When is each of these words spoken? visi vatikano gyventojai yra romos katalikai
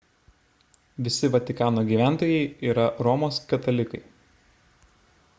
visi 1.07 1.27
vatikano 1.35 1.83
gyventojai 1.91 2.39
yra 2.71 2.85
romos 3.07 3.37
katalikai 3.51 4.01